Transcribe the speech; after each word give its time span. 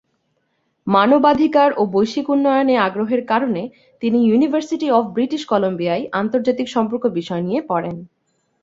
মানবাধিকার 0.87 1.69
ও 1.77 1.91
বৈশ্বিক 1.93 2.27
উন্নয়নে 2.29 2.75
আগ্রহের 2.77 3.21
কারণে 3.25 3.61
তিনি 4.01 4.17
ইউনিভার্সিটি 4.23 4.87
অব 4.91 5.03
ব্রিটিশ 5.15 5.41
কলাম্বিয়ায় 5.45 6.03
আন্তর্জাতিক 6.21 6.67
সম্পর্ক 6.69 7.03
বিষয় 7.19 7.43
নিয়ে 7.47 7.61
পড়েন। 7.69 7.95